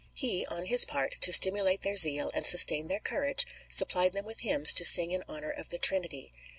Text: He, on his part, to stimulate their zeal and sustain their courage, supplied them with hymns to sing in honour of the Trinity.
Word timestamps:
He, 0.15 0.47
on 0.47 0.65
his 0.65 0.83
part, 0.83 1.17
to 1.21 1.31
stimulate 1.31 1.83
their 1.83 1.95
zeal 1.95 2.31
and 2.33 2.47
sustain 2.47 2.87
their 2.87 2.97
courage, 2.99 3.45
supplied 3.69 4.13
them 4.13 4.25
with 4.25 4.39
hymns 4.39 4.73
to 4.73 4.83
sing 4.83 5.11
in 5.11 5.21
honour 5.29 5.51
of 5.51 5.69
the 5.69 5.77
Trinity. 5.77 6.31